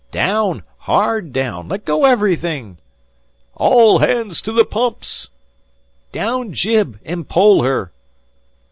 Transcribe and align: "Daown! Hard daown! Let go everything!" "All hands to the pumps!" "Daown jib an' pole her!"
"Daown! 0.11 0.63
Hard 0.79 1.31
daown! 1.31 1.69
Let 1.69 1.85
go 1.85 2.05
everything!" 2.05 2.79
"All 3.53 3.99
hands 3.99 4.41
to 4.41 4.51
the 4.51 4.65
pumps!" 4.65 5.29
"Daown 6.11 6.53
jib 6.53 6.99
an' 7.05 7.25
pole 7.25 7.61
her!" 7.61 7.91